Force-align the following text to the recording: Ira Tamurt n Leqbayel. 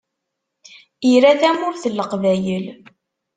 Ira 1.11 1.31
Tamurt 1.39 1.83
n 1.87 1.93
Leqbayel. 1.97 2.65